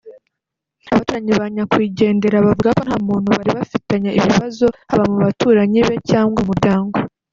[0.89, 6.37] Abaturanyi ba Nyakwigendera bavuga ko nta muntu bari bafitanye ibibazo haba mu baturanyi be cyangwa
[6.41, 6.95] mu muryango